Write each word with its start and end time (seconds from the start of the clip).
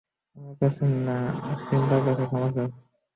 আমার 0.37 0.55
কাছে 0.61 0.83
না, 1.07 1.17
সিম্বার 1.63 1.99
কাছে 2.05 2.23
ক্ষমা 2.29 2.49
চাও। 2.55 2.67